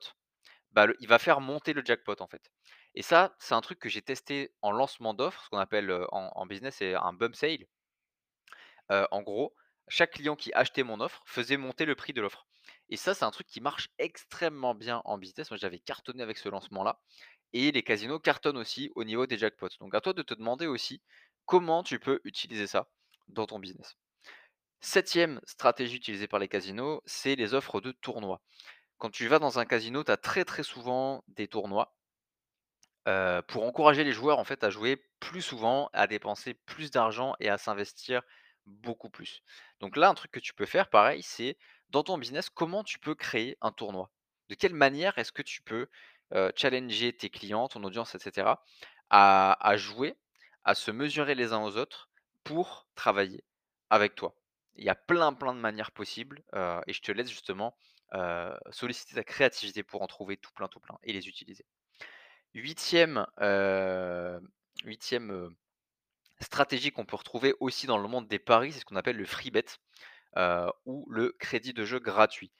bah, 0.72 0.88
il 1.00 1.08
va 1.08 1.20
faire 1.20 1.42
monter 1.42 1.74
le 1.74 1.84
jackpot, 1.84 2.16
en 2.22 2.28
fait 2.28 2.52
et 3.00 3.02
ça, 3.02 3.34
c'est 3.40 3.54
un 3.54 3.62
truc 3.62 3.80
que 3.80 3.88
j'ai 3.88 4.02
testé 4.02 4.52
en 4.62 4.74
lancement 4.74 5.14
d'offre, 5.14 5.46
ce 5.46 5.50
qu'on 5.50 5.58
appelle, 5.58 5.90
en 6.12 6.46
business, 6.46 6.76
c'est 6.80 6.96
un 6.96 7.14
bump 7.14 7.34
sale. 7.34 7.66
En 8.90 9.22
gros, 9.22 9.56
chaque 9.88 10.12
client 10.12 10.36
qui 10.36 10.52
achetait 10.52 10.84
mon 10.84 11.00
offre 11.00 11.24
faisait 11.26 11.56
monter 11.56 11.86
le 11.86 11.96
prix 11.96 12.12
de 12.12 12.20
l'offre 12.20 12.46
et 12.90 12.98
ça, 12.98 13.14
c'est 13.14 13.24
un 13.24 13.32
truc 13.32 13.48
qui 13.48 13.62
marche 13.62 13.88
extrêmement 14.00 14.76
bien 14.76 15.02
en 15.06 15.18
business. 15.18 15.50
Moi, 15.50 15.58
j'avais 15.58 15.80
cartonné 15.80 16.22
avec 16.22 16.38
ce 16.38 16.50
lancement-là 16.50 17.00
et 17.54 17.72
les 17.72 17.84
casinos 17.84 18.20
cartonnent 18.20 18.58
aussi 18.58 18.92
au 18.96 19.06
niveau 19.06 19.26
des 19.28 19.38
jackpots. 19.38 19.70
Donc 19.80 19.96
à 19.96 20.02
toi 20.02 20.12
de 20.12 20.22
te 20.22 20.34
demander 20.34 20.68
aussi 20.68 21.02
comment 21.46 21.84
tu 21.84 22.00
peux 22.00 22.20
utiliser 22.26 22.68
ça 22.68 22.90
dans 23.30 23.48
ton 23.48 23.60
business. 23.60 23.96
7e 24.84 25.40
stratégie 25.46 25.96
utilisée 25.96 26.28
par 26.28 26.40
les 26.40 26.50
casinos, 26.50 27.02
c'est 27.06 27.38
les 27.38 27.54
offres 27.54 27.80
de 27.80 27.94
tournois. 27.94 28.42
Quand 28.98 29.10
tu 29.10 29.26
vas 29.30 29.40
dans 29.40 29.58
un 29.58 29.66
casino, 29.66 30.04
tu 30.04 30.12
as 30.12 30.18
très, 30.18 30.44
très 30.44 30.64
souvent 30.64 31.24
des 31.30 31.48
tournois 31.48 31.96
heu, 33.08 33.42
pour 33.48 33.64
encourager 33.66 34.04
les 34.04 34.14
joueurs, 34.14 34.40
en 34.40 34.44
fait, 34.44 34.64
à 34.64 34.70
jouer 34.70 34.98
plus 35.20 35.42
souvent, 35.42 35.90
à 35.94 36.08
dépenser 36.08 36.54
plus 36.54 36.92
d'argent 36.92 37.36
et 37.40 37.50
à 37.50 37.58
s'investir 37.58 38.22
beaucoup 38.66 39.10
plus. 39.10 39.42
Donc 39.80 39.96
là, 39.98 40.10
un 40.10 40.14
truc 40.14 40.32
que 40.32 40.40
tu 40.40 40.54
peux 40.54 40.66
faire, 40.66 40.90
pareil, 40.90 41.24
c'est 41.24 41.58
dans 41.90 42.04
ton 42.04 42.18
business, 42.18 42.50
comment 42.50 42.84
tu 42.84 43.00
peux 43.00 43.16
créer 43.16 43.58
un 43.62 43.72
tournoi? 43.72 44.12
De 44.50 44.56
quelle 44.56 44.74
manière 44.76 45.18
est-ce 45.18 45.32
que 45.32 45.42
tu 45.42 45.62
peux, 45.62 45.88
heu, 46.34 46.52
challenger 46.56 47.14
tes 47.16 47.30
clients, 47.30 47.68
ton 47.68 47.84
audience 47.84 48.16
et 48.16 48.20
cetera, 48.20 48.64
à 49.10 49.76
jouer, 49.78 50.16
à 50.64 50.76
se 50.76 50.92
mesurer 50.92 51.36
les 51.36 51.54
uns 51.54 51.64
aux 51.64 51.78
autres 51.78 52.10
pour 52.44 52.88
travailler 52.96 53.44
avec 53.90 54.16
toi? 54.16 54.36
Il 54.76 54.84
y 54.86 54.90
a 54.90 54.96
plein, 54.96 55.34
plein 55.34 55.54
de 55.54 55.60
manières 55.60 55.92
possibles, 55.92 56.44
heu 56.54 56.80
et 56.88 56.94
je 56.94 57.02
te 57.02 57.12
laisse 57.12 57.30
justement, 57.30 57.76
solliciter 58.72 59.16
ta 59.16 59.24
créativité 59.24 59.84
pour 59.84 60.02
en 60.02 60.08
trouver 60.08 60.38
tout 60.38 60.52
plein, 60.54 60.68
tout 60.68 60.80
plein 60.80 60.98
et 61.04 61.14
les 61.14 61.28
utiliser. 61.28 61.66
8e, 62.56 63.26
heu, 63.42 64.40
8e, 64.86 65.32
heu, 65.32 65.50
stratégie 66.42 66.92
qu'on 66.92 67.06
peut 67.06 67.18
retrouver 67.18 67.56
aussi 67.62 67.88
dans 67.88 67.98
le 68.00 68.08
monde 68.10 68.28
des 68.28 68.40
paris, 68.40 68.74
c'est 68.74 68.80
ce 68.82 68.86
qu'on 68.86 68.96
appelle 68.98 69.18
le 69.18 69.26
free 69.26 69.52
bet, 69.52 69.66
heu, 70.38 70.68
ou 70.86 71.08
le 71.12 71.34
crédit 71.40 71.74
de 71.74 71.86
jeu 71.86 72.00
gratuit. 72.00 72.52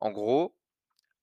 En 0.00 0.10
gros, 0.12 0.56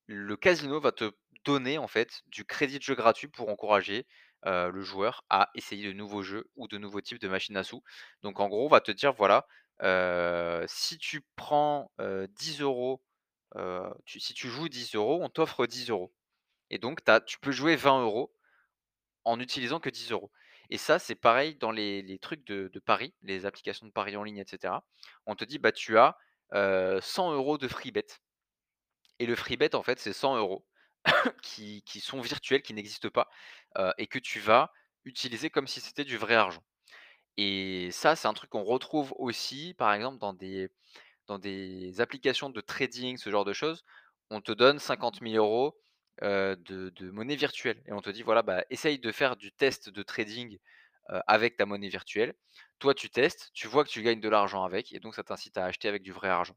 le 0.08 0.38
casino 0.38 0.80
va 0.82 0.92
te 0.94 1.12
donner, 1.46 1.78
en 1.80 1.88
fait, 1.88 2.24
du 2.28 2.46
crédit 2.46 2.80
de 2.80 2.84
jeu 2.84 2.96
gratuit 2.96 3.28
pour 3.30 3.50
encourager, 3.50 4.08
le 4.46 4.82
joueur 4.84 5.24
à 5.30 5.50
essayer 5.56 5.88
de 5.88 5.94
nouveaux 5.94 6.24
jeux 6.24 6.50
ou 6.58 6.68
de 6.70 6.78
nouveaux 6.80 7.02
types 7.02 7.20
de 7.22 7.28
machines 7.30 7.58
à 7.58 7.64
sous. 7.64 7.84
Donc 8.24 8.40
en 8.42 8.48
gros, 8.50 8.66
on 8.66 8.70
va 8.70 8.82
te 8.82 8.92
dire: 8.92 9.14
«Voilà, 9.14 9.48
si 10.68 10.98
tu 11.00 11.22
prends, 11.38 11.92
heu, 12.02 12.28
10 12.30 12.62
€, 12.62 13.02
heu, 13.58 13.84
tu 14.06 14.20
si 14.22 14.34
tu 14.36 14.50
joues 14.50 14.70
10 14.70 14.96
€, 14.96 15.24
on 15.24 15.30
t'offre 15.30 15.68
10 15.68 15.90
€ 15.92 16.12
et 16.74 16.80
donc 16.80 17.02
tu 17.28 17.40
peux 17.40 17.52
jouer 17.54 17.76
20 17.78 18.04
€ 18.06 18.32
en 19.26 19.40
utilisant 19.42 19.80
que 19.82 19.90
10 19.92 20.30
€ 20.30 20.32
et 20.72 20.78
ça, 20.80 21.00
c'est 21.00 21.16
pareil 21.16 21.56
dans 21.58 21.72
les 21.72 22.20
trucs 22.22 22.46
de 22.46 22.70
paris, 22.86 23.14
les 23.24 23.46
applications 23.46 23.88
de 23.88 23.92
paris 23.94 24.18
en 24.18 24.24
ligne 24.24 24.40
et 24.40 24.46
cetera. 24.48 24.86
On 25.28 25.36
te 25.36 25.46
dit: 25.46 25.60
«Bah, 25.60 25.72
tu 25.74 25.98
as, 26.00 26.18
heu, 26.56 27.00
100 27.02 27.34
€ 27.36 27.60
de 27.60 27.68
free 27.70 27.92
bet» 27.92 28.08
et 29.20 29.26
le 29.26 29.36
free 29.36 29.58
bet, 29.58 29.76
en 29.76 29.84
fait, 29.84 30.00
c'est 30.00 30.14
100 30.14 30.38
€ 30.38 30.64
qui 31.44 31.84
qui 31.84 32.00
sont 32.00 32.22
virtuels, 32.22 32.62
qui 32.62 32.74
n'existent 32.74 33.10
pas, 33.10 33.30
et 33.98 34.08
que 34.08 34.20
tu 34.20 34.40
vas 34.40 34.72
utiliser 35.06 35.50
comme 35.50 35.68
si 35.68 35.82
c'était 35.82 36.06
du 36.06 36.18
vrai 36.18 36.36
argent 36.36 36.64
et 37.38 37.90
ça, 37.92 38.16
c'est 38.18 38.28
un 38.30 38.34
truc 38.36 38.50
qu'on 38.52 38.64
retrouve 38.64 39.14
aussi, 39.20 39.74
par 39.76 39.94
exemple, 39.94 40.20
dans 40.20 40.34
des 40.34 40.70
dans 41.28 41.40
des 41.40 42.02
applications 42.02 42.50
de 42.52 42.62
trading, 42.62 43.18
ce 43.18 43.30
genre 43.32 43.46
de 43.46 43.54
choses. 43.54 43.84
On 44.32 44.42
te 44.42 44.52
donne 44.54 44.80
50 44.80 45.22
000 45.22 45.38
€, 45.40 45.74
de 46.22 47.12
monnaie 47.12 47.36
virtuelle 47.36 47.82
et 47.86 47.94
on 47.94 48.02
te 48.02 48.10
dit: 48.10 48.24
«Voilà, 48.24 48.42
bah, 48.42 48.64
essaye 48.70 49.00
de 49.00 49.12
faire 49.12 49.36
du 49.36 49.52
test 49.52 49.90
de 49.90 50.04
trading, 50.04 50.58
avec 51.28 51.58
ta 51.58 51.66
monnaie 51.66 51.90
virtuelle». 51.90 52.34
Toi, 52.80 52.94
tu 52.94 53.10
testes, 53.10 53.52
tu 53.54 53.68
vois 53.68 53.84
que 53.84 53.90
tu 53.90 54.02
gagnes 54.04 54.22
de 54.22 54.30
l'argent 54.30 54.64
avec 54.64 54.92
et 54.94 55.00
donc 55.00 55.16
ça 55.16 55.24
t'incite 55.24 55.58
à 55.58 55.66
acheter 55.66 55.88
avec 55.88 56.04
du 56.04 56.12
vrai 56.12 56.30
argent. 56.30 56.56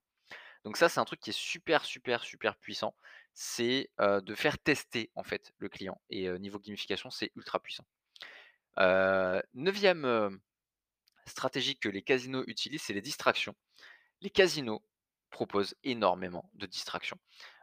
Donc 0.65 0.77
ça, 0.77 0.89
c'est 0.89 1.01
un 1.01 1.05
truc 1.05 1.21
qui 1.21 1.31
est 1.31 1.39
super, 1.39 1.85
super, 1.85 2.25
super 2.25 2.57
puissant. 2.57 2.97
C'est, 3.35 3.91
de 4.01 4.35
faire 4.35 4.59
tester, 4.59 5.11
en 5.15 5.23
fait, 5.23 5.53
le 5.59 5.69
client 5.69 6.01
et 6.11 6.29
niveau 6.39 6.59
gamification, 6.59 7.11
c'est 7.11 7.33
ultra 7.37 7.61
puissant. 7.61 7.85
Heu, 8.79 9.43
9e, 9.55 10.05
heu, 10.05 10.41
stratégie 11.27 11.79
que 11.79 11.89
les 11.89 12.03
casinos 12.03 12.45
utilisent, 12.47 12.83
c'est 12.83 12.95
les 12.95 13.03
distractions. 13.03 13.55
Les 14.23 14.31
casinos 14.31 14.83
proposent 15.31 15.77
énormément 15.85 16.51
de 16.55 16.67
distractions. 16.67 17.19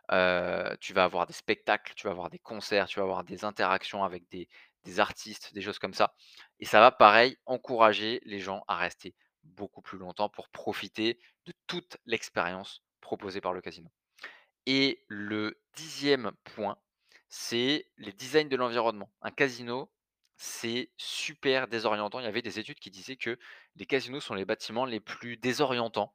Tu 0.10 0.93
vas 0.93 1.03
avoir 1.03 1.25
des 1.27 1.33
spectacles, 1.33 1.93
tu 1.95 2.07
vas 2.07 2.12
avoir 2.12 2.29
des 2.29 2.39
concerts, 2.39 2.88
tu 2.88 3.00
vas 3.00 3.03
avoir 3.03 3.24
des 3.24 3.45
interactions 3.45 4.03
avec 4.03 4.29
des 4.29 4.48
artistes, 5.00 5.53
des 5.53 5.62
choses 5.62 5.79
comme 5.79 5.93
ça 5.93 6.13
et 6.60 6.65
ça 6.65 6.79
va 6.79 6.91
pareil 6.91 7.38
encourager 7.45 8.22
les 8.25 8.39
gens 8.39 8.63
à 8.67 8.77
rester 8.77 9.15
beaucoup 9.43 9.81
plus 9.81 9.98
longtemps 9.98 10.29
pour 10.29 10.50
profiter 10.50 11.19
de 11.45 11.53
toute 11.67 11.98
l'expérience 12.05 12.83
proposée 13.01 13.41
par 13.41 13.53
le 13.53 13.62
casino. 13.62 13.89
Et 14.65 15.03
le 15.07 15.62
10e 15.75 16.31
point, 16.43 16.77
c'est 17.27 17.89
les 17.98 18.13
designs 18.13 18.48
de 18.48 18.55
l'environnement. 18.55 19.12
Un 19.22 19.31
casino, 19.31 19.91
c'est 20.38 20.91
super 20.95 21.67
désorientant. 21.67 22.19
Il 22.19 22.24
y 22.24 22.27
avait 22.27 22.41
des 22.41 22.60
études 22.60 22.79
qui 22.79 22.91
disaient 22.91 23.17
que 23.17 23.38
les 23.75 23.86
casinos 23.86 24.22
sont 24.22 24.36
les 24.36 24.45
bâtiments 24.45 24.86
les 24.86 25.01
plus 25.01 25.36
désorientants, 25.38 26.13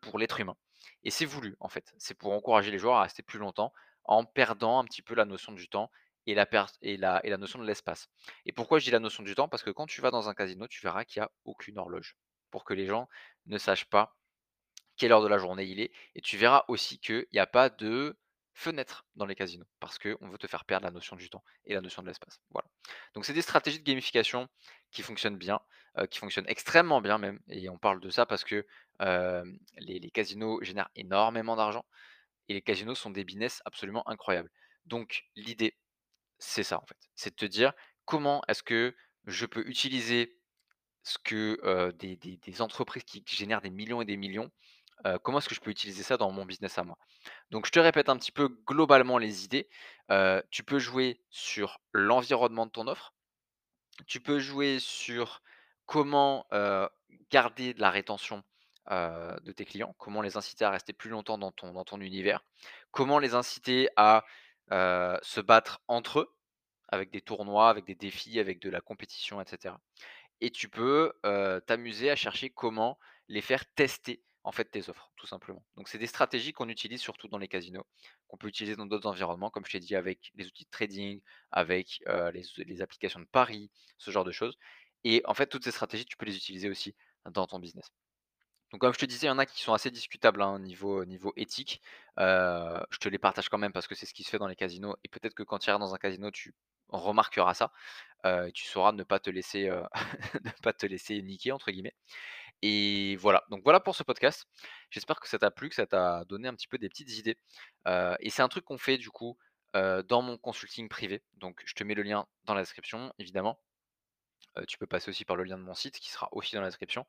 pour 0.00 0.18
l'être 0.18 0.40
humain 0.40 0.56
et 1.04 1.10
c'est 1.10 1.24
voulu, 1.24 1.56
en 1.60 1.68
fait. 1.68 1.92
C'est 1.98 2.14
pour 2.14 2.32
encourager 2.32 2.70
les 2.70 2.78
joueurs 2.78 2.96
à 2.96 3.02
rester 3.02 3.22
plus 3.22 3.38
longtemps 3.38 3.72
en 4.04 4.24
perdant 4.24 4.78
un 4.78 4.84
petit 4.84 5.02
peu 5.02 5.14
la 5.14 5.24
notion 5.24 5.52
du 5.52 5.68
temps 5.68 5.90
et 6.26 6.34
la 6.34 7.36
notion 7.38 7.60
de 7.60 7.64
l'espace 7.66 8.08
et 8.46 8.52
pourquoi 8.52 8.78
je 8.80 8.84
dis 8.84 8.90
la 8.90 8.98
notion 8.98 9.22
du 9.22 9.34
temps? 9.34 9.48
Parce 9.48 9.62
que 9.62 9.70
quand 9.70 9.86
tu 9.86 10.00
vas 10.00 10.10
dans 10.10 10.28
un 10.28 10.34
casino, 10.34 10.66
tu 10.66 10.80
verras 10.82 11.04
qu'il 11.04 11.20
y 11.20 11.22
a 11.22 11.30
aucune 11.44 11.78
horloge 11.78 12.16
pour 12.50 12.64
que 12.64 12.74
les 12.74 12.86
gens 12.86 13.08
ne 13.46 13.58
sachent 13.58 13.84
pas 13.84 14.16
quelle 14.96 15.12
heure 15.12 15.22
de 15.22 15.28
la 15.28 15.38
journée 15.38 15.64
il 15.64 15.80
est 15.80 15.92
et 16.14 16.20
tu 16.20 16.36
verras 16.36 16.64
aussi 16.68 16.98
qu'il 16.98 17.26
y 17.32 17.38
a 17.38 17.46
pas 17.46 17.68
de 17.70 18.18
fenêtre 18.54 19.06
dans 19.14 19.26
les 19.26 19.34
casinos 19.34 19.66
parce 19.78 19.98
qu'on 19.98 20.28
veut 20.28 20.38
te 20.38 20.46
faire 20.46 20.64
perdre 20.64 20.86
la 20.86 20.90
notion 20.90 21.14
du 21.16 21.28
temps 21.28 21.44
et 21.66 21.74
la 21.74 21.82
notion 21.82 22.02
de 22.02 22.08
l'espace. 22.08 22.40
Voilà. 22.50 22.68
Donc 23.14 23.26
c'est 23.26 23.34
des 23.34 23.42
stratégies 23.42 23.80
de 23.80 23.84
gamification 23.84 24.48
qui 24.90 25.02
fonctionnent 25.02 25.36
bien, 25.36 25.60
heu, 25.98 26.06
qui 26.06 26.18
fonctionnent 26.18 26.48
extrêmement 26.48 27.02
bien 27.02 27.18
même 27.18 27.38
et 27.48 27.68
on 27.68 27.76
parle 27.78 28.00
de 28.00 28.08
ça 28.08 28.24
parce 28.24 28.44
que, 28.44 28.66
les 29.00 30.10
casinos 30.12 30.62
génèrent 30.62 30.90
énormément 30.96 31.56
d'argent 31.56 31.84
et 32.48 32.54
les 32.54 32.62
casinos 32.62 32.94
sont 32.94 33.10
des 33.10 33.24
business 33.24 33.62
absolument 33.64 34.08
incroyables. 34.08 34.50
Donc 34.86 35.24
l'idée, 35.34 35.76
c'est 36.38 36.62
ça 36.62 36.80
en 36.82 36.86
fait, 36.86 36.98
c'est 37.14 37.30
de 37.30 37.36
te 37.36 37.46
dire: 37.46 37.72
«Comment 38.04 38.42
est-ce 38.48 38.62
que 38.62 38.94
je 39.26 39.46
peux 39.46 39.66
utiliser 39.66 40.38
ce 41.02 41.18
que, 41.18 41.90
des 41.92 42.62
entreprises 42.62 43.04
qui 43.04 43.24
génèrent 43.26 43.62
des 43.62 43.70
millions 43.70 44.02
et 44.02 44.04
des 44.04 44.16
millions, 44.16 44.50
comment 45.22 45.38
est-ce 45.38 45.48
que 45.48 45.54
je 45.54 45.60
peux 45.60 45.70
utiliser 45.70 46.02
ça 46.02 46.16
dans 46.16 46.30
mon 46.32 46.46
business 46.46 46.78
à 46.78 46.84
moi?» 46.84 46.98
donc 47.50 47.66
je 47.66 47.72
te 47.72 47.80
répète 47.80 48.08
un 48.08 48.16
petit 48.16 48.32
peu 48.32 48.48
globalement 48.66 49.18
les 49.18 49.44
idées, 49.44 49.68
tu 50.50 50.62
peux 50.64 50.78
jouer 50.78 51.20
sur 51.30 51.80
l'environnement 51.92 52.66
de 52.66 52.70
ton 52.70 52.86
offre. 52.86 53.12
Tu 54.06 54.20
peux 54.20 54.38
jouer 54.38 54.78
sur 54.78 55.42
comment, 55.86 56.46
garder 57.30 57.74
de 57.74 57.80
la 57.80 57.90
rétention, 57.90 58.44
heu, 58.90 59.36
de 59.42 59.52
tes 59.52 59.64
clients, 59.64 59.94
comment 59.98 60.22
les 60.22 60.36
inciter 60.36 60.64
à 60.64 60.70
rester 60.70 60.92
plus 60.92 61.10
longtemps 61.10 61.38
dans 61.38 61.52
ton 61.52 62.00
univers, 62.00 62.44
comment 62.90 63.18
les 63.18 63.34
inciter 63.34 63.88
à, 63.96 64.24
heu, 64.72 65.18
se 65.22 65.40
battre 65.40 65.80
entre 65.88 66.20
eux, 66.20 66.36
avec 66.88 67.10
des 67.10 67.20
tournois, 67.20 67.70
avec 67.70 67.84
des 67.86 67.94
défis, 67.96 68.38
avec 68.40 68.60
de 68.60 68.70
la 68.70 68.80
compétition 68.80 69.40
et 69.40 69.46
cetera 69.48 69.80
et 70.40 70.50
tu 70.50 70.68
peux, 70.68 71.12
heu, 71.24 71.60
t'amuser 71.66 72.10
à 72.10 72.16
chercher 72.16 72.50
comment 72.50 72.98
les 73.28 73.40
faire 73.40 73.64
tester, 73.74 74.22
en 74.44 74.52
fait, 74.52 74.66
tes 74.66 74.88
offres, 74.88 75.10
tout 75.16 75.26
simplement. 75.26 75.64
Donc 75.76 75.88
c'est 75.88 75.98
des 75.98 76.06
stratégies 76.06 76.52
qu'on 76.52 76.68
utilise 76.68 77.00
surtout 77.00 77.28
dans 77.28 77.38
les 77.38 77.48
casinos, 77.48 77.86
qu'on 78.28 78.36
peut 78.36 78.48
utiliser 78.48 78.76
dans 78.76 78.86
d'autres 78.86 79.08
environnements, 79.08 79.50
comme 79.50 79.64
je 79.66 79.72
t'ai 79.72 79.80
dit 79.80 79.96
avec 79.96 80.30
les 80.34 80.46
outils 80.46 80.64
de 80.64 80.70
trading, 80.70 81.20
avec, 81.50 82.02
les 82.58 82.82
applications 82.82 83.20
de 83.20 83.26
paris, 83.26 83.70
ce 83.98 84.10
genre 84.10 84.24
de 84.24 84.32
choses 84.32 84.58
et 85.04 85.22
en 85.26 85.34
fait, 85.34 85.46
toutes 85.46 85.64
ces 85.64 85.70
stratégies, 85.70 86.04
tu 86.06 86.16
peux 86.16 86.26
les 86.26 86.36
utiliser 86.36 86.68
aussi 86.68 86.96
dans 87.30 87.46
ton 87.46 87.58
business. 87.60 87.90
Donc 88.72 88.80
comme 88.80 88.92
je 88.92 88.98
te 88.98 89.06
disais, 89.06 89.26
il 89.26 89.30
y 89.30 89.32
en 89.32 89.38
a 89.38 89.46
qui 89.46 89.62
sont 89.62 89.72
assez 89.74 89.90
discutables, 89.90 90.42
hein, 90.42 90.58
niveau 90.58 91.04
niveau 91.04 91.32
éthique, 91.36 91.80
heu, 92.18 92.80
je 92.90 92.98
te 92.98 93.08
les 93.08 93.18
partage 93.18 93.48
quand 93.48 93.58
même 93.58 93.72
parce 93.72 93.86
que 93.86 93.94
c'est 93.94 94.06
ce 94.06 94.14
qui 94.14 94.24
se 94.24 94.30
fait 94.30 94.38
dans 94.38 94.48
les 94.48 94.56
casinos 94.56 94.96
et 95.04 95.08
peut-être 95.08 95.34
que 95.34 95.42
quand 95.44 95.58
tu 95.58 95.68
iras 95.70 95.78
dans 95.78 95.94
un 95.94 95.98
casino, 95.98 96.30
tu 96.32 96.54
remarqueras 96.88 97.54
ça, 97.54 97.72
heu, 98.26 98.50
tu 98.52 98.64
sauras 98.66 98.92
ne 98.92 99.04
pas 99.04 99.20
te 99.20 99.30
laisser, 99.30 99.68
heu, 99.70 99.82
ne 100.44 100.50
pas 100.62 100.72
te 100.72 100.86
laisser 100.86 101.22
«niquer» 101.22 101.52
entre 101.52 101.70
guillemets. 101.72 101.94
Et 102.62 103.16
voilà, 103.16 103.44
donc 103.50 103.62
voilà 103.64 103.80
pour 103.80 103.96
ce 103.96 104.02
podcast. 104.04 104.46
J'espère 104.90 105.20
que 105.20 105.28
ça 105.28 105.38
t'a 105.38 105.50
plu, 105.52 105.68
que 105.70 105.76
ça 105.76 105.86
t'a 105.86 106.24
donné 106.26 106.48
un 106.48 106.54
petit 106.54 106.68
peu 106.68 106.78
des 106.78 106.88
petites 106.88 107.10
idées, 107.18 107.38
et 108.20 108.30
c'est 108.30 108.42
un 108.42 108.48
truc 108.48 108.64
qu'on 108.64 108.78
fait 108.78 108.98
du 108.98 109.10
coup, 109.10 109.38
dans 109.74 110.22
mon 110.22 110.38
consulting 110.38 110.88
privé, 110.88 111.22
donc 111.34 111.62
je 111.66 111.74
te 111.74 111.84
mets 111.84 111.94
le 111.94 112.02
lien 112.02 112.26
dans 112.44 112.54
la 112.54 112.62
description 112.62 113.12
évidemment. 113.18 113.58
Tu 114.68 114.78
peux 114.78 114.86
passer 114.86 115.10
aussi 115.10 115.24
par 115.26 115.36
le 115.36 115.44
lien 115.44 115.58
de 115.58 115.62
mon 115.62 115.74
site 115.74 115.98
qui 115.98 116.10
sera 116.10 116.28
aussi 116.32 116.54
dans 116.54 116.62
la 116.62 116.68
description 116.68 117.06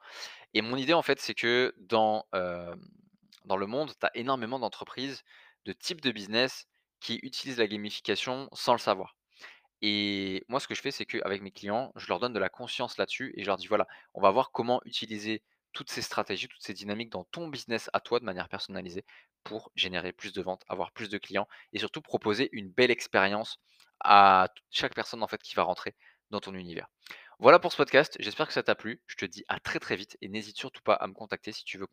et 0.53 0.61
mon 0.61 0.75
idée 0.75 0.93
en 0.93 1.01
fait, 1.01 1.19
c'est 1.21 1.33
que 1.33 1.73
dans, 1.79 2.25
le 2.33 3.65
monde, 3.65 3.93
tu 3.99 4.05
as 4.05 4.11
énormément 4.15 4.59
d'entreprises, 4.59 5.23
de 5.65 5.71
types 5.73 6.01
de 6.01 6.11
business 6.11 6.67
qui 6.99 7.19
utilisent 7.23 7.59
la 7.59 7.67
gamification 7.67 8.49
sans 8.53 8.73
le 8.73 8.79
savoir 8.79 9.15
et 9.81 10.43
moi 10.47 10.59
ce 10.59 10.67
que 10.67 10.75
je 10.75 10.81
fais, 10.81 10.91
c'est 10.91 11.05
qu'avec 11.05 11.41
mes 11.41 11.51
clients, 11.51 11.91
je 11.95 12.07
leur 12.07 12.19
donne 12.19 12.33
de 12.33 12.39
la 12.39 12.49
conscience 12.49 12.97
là-dessus 12.97 13.33
et 13.35 13.43
je 13.43 13.47
leur 13.47 13.57
dis: 13.57 13.67
«Voilà, 13.67 13.87
on 14.13 14.21
va 14.21 14.31
voir 14.31 14.51
comment 14.51 14.81
utiliser 14.85 15.43
toutes 15.73 15.91
ces 15.91 16.01
stratégies, 16.01 16.47
toutes 16.47 16.63
ces 16.63 16.73
dynamiques 16.73 17.11
dans 17.11 17.25
ton 17.25 17.47
business 17.47 17.89
à 17.93 17.99
toi 17.99 18.19
de 18.19 18.25
manière 18.25 18.49
personnalisée 18.49 19.05
pour 19.43 19.71
générer 19.75 20.11
plus 20.13 20.33
de 20.33 20.41
ventes, 20.41 20.63
avoir 20.67 20.91
plus 20.91 21.09
de 21.09 21.17
clients 21.19 21.47
et 21.73 21.79
surtout 21.79 22.01
proposer 22.01 22.49
une 22.51 22.69
belle 22.69 22.89
expérience 22.89 23.59
à 23.99 24.49
chaque 24.71 24.95
personne 24.95 25.21
en 25.23 25.27
fait 25.27 25.41
qui 25.41 25.55
va 25.55 25.63
rentrer 25.63 25.95
dans 26.29 26.39
ton 26.39 26.53
univers». 26.53 26.87
Voilà 27.39 27.59
pour 27.59 27.71
ce 27.71 27.77
podcast, 27.77 28.17
j'espère 28.19 28.47
que 28.47 28.53
ça 28.53 28.63
t'a 28.63 28.73
plu. 28.73 29.01
Je 29.05 29.15
te 29.15 29.25
dis 29.25 29.43
à 29.47 29.59
très, 29.59 29.79
très 29.79 29.95
vite 29.95 30.17
et 30.21 30.27
n'hésite 30.27 30.57
surtout 30.57 30.81
pas 30.81 30.95
à 30.95 31.05
me 31.07 31.13
contacter 31.13 31.51
si 31.51 31.63
tu 31.63 31.77
veux 31.77 31.87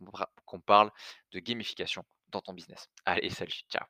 qu'on 0.47 0.61
parle 0.61 0.91
de 1.33 1.39
gamification 1.39 2.05
dans 2.29 2.41
ton 2.41 2.55
business. 2.55 2.89
Allez 3.05 3.29
salut, 3.29 3.61
ciao. 3.71 3.85